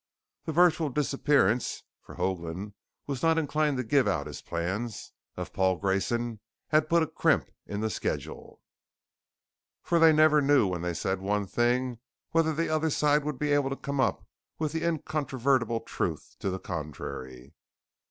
The 0.45 0.51
virtual 0.51 0.89
disappearance 0.89 1.83
(for 2.01 2.15
Hoagland 2.15 2.73
was 3.05 3.21
not 3.21 3.37
inclined 3.37 3.77
to 3.77 3.83
give 3.83 4.07
out 4.07 4.25
his 4.25 4.41
plans) 4.41 5.11
of 5.37 5.53
Paul 5.53 5.75
Grayson 5.75 6.39
had 6.69 6.89
put 6.89 7.03
a 7.03 7.07
crimp 7.07 7.51
in 7.67 7.81
the 7.81 7.89
schedule, 7.91 8.61
for 9.83 9.99
they 9.99 10.11
never 10.11 10.41
knew 10.41 10.65
when 10.65 10.81
they 10.81 10.95
said 10.95 11.19
one 11.21 11.45
thing 11.45 11.99
whether 12.31 12.51
the 12.51 12.67
other 12.67 12.89
side 12.89 13.23
would 13.23 13.37
be 13.37 13.51
able 13.53 13.69
to 13.69 13.75
come 13.75 13.99
up 13.99 14.25
with 14.57 14.73
incontrovertible 14.73 15.81
truth 15.81 16.35
to 16.39 16.49
the 16.49 16.57
contrary. 16.59 17.53